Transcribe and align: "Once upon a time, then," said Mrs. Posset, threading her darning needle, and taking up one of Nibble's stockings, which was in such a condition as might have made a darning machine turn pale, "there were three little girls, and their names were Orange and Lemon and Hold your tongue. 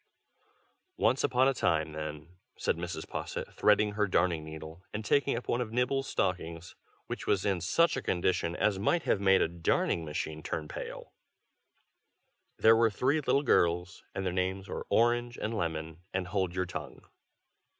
"Once 0.97 1.23
upon 1.23 1.47
a 1.47 1.53
time, 1.53 1.91
then," 1.91 2.35
said 2.57 2.75
Mrs. 2.75 3.07
Posset, 3.07 3.53
threading 3.53 3.91
her 3.91 4.07
darning 4.07 4.43
needle, 4.43 4.81
and 4.91 5.05
taking 5.05 5.37
up 5.37 5.47
one 5.47 5.61
of 5.61 5.71
Nibble's 5.71 6.09
stockings, 6.09 6.75
which 7.05 7.27
was 7.27 7.45
in 7.45 7.61
such 7.61 7.95
a 7.95 8.01
condition 8.01 8.55
as 8.55 8.79
might 8.79 9.03
have 9.03 9.21
made 9.21 9.43
a 9.43 9.47
darning 9.47 10.03
machine 10.03 10.41
turn 10.41 10.67
pale, 10.67 11.13
"there 12.57 12.75
were 12.75 12.89
three 12.89 13.21
little 13.21 13.43
girls, 13.43 14.01
and 14.15 14.25
their 14.25 14.33
names 14.33 14.67
were 14.67 14.87
Orange 14.89 15.37
and 15.37 15.55
Lemon 15.55 16.01
and 16.15 16.29
Hold 16.29 16.55
your 16.55 16.65
tongue. 16.65 17.03